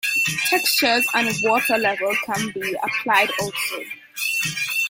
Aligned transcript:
Textures 0.49 1.05
and 1.13 1.29
water 1.43 1.77
level 1.77 2.11
can 2.25 2.51
be 2.55 2.75
applied 2.83 3.29
also. 3.39 3.83